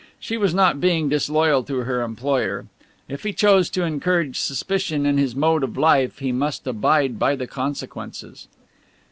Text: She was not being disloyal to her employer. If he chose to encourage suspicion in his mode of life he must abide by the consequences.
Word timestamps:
She 0.19 0.35
was 0.35 0.51
not 0.51 0.81
being 0.81 1.09
disloyal 1.09 1.61
to 1.65 1.81
her 1.81 2.01
employer. 2.01 2.65
If 3.07 3.21
he 3.21 3.33
chose 3.33 3.69
to 3.69 3.83
encourage 3.83 4.39
suspicion 4.39 5.05
in 5.05 5.19
his 5.19 5.35
mode 5.35 5.63
of 5.63 5.77
life 5.77 6.17
he 6.17 6.31
must 6.31 6.65
abide 6.65 7.19
by 7.19 7.35
the 7.35 7.45
consequences. 7.45 8.47